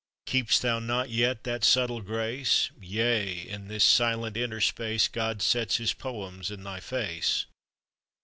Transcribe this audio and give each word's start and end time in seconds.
Keep'st 0.25 0.63
thou 0.63 0.79
not 0.79 1.11
yet 1.11 1.43
that 1.43 1.63
subtle 1.63 2.01
grace? 2.01 2.71
Yea, 2.81 3.47
in 3.47 3.67
this 3.67 3.83
silent 3.83 4.35
interspace, 4.35 5.07
God 5.07 5.43
sets 5.43 5.77
His 5.77 5.93
poems 5.93 6.49
in 6.49 6.63
thy 6.63 6.79
face! 6.79 7.45